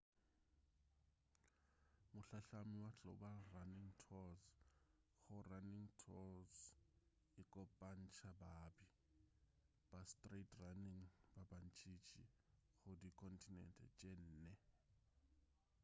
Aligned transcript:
mohlahlami 2.13 2.77
wa 2.83 2.89
global 3.01 3.37
running 3.55 3.91
tours 4.03 4.45
go 5.27 5.37
running 5.53 5.85
tours 6.01 6.55
e 7.41 7.41
kopantša 7.55 8.29
baabi 8.41 8.87
ba 9.89 9.99
sightrunning 10.11 10.99
ba 11.33 11.41
bantšintši 11.51 12.21
go 12.81 12.91
dikontinente 13.01 13.85
tše 13.97 14.11
nne 14.21 14.49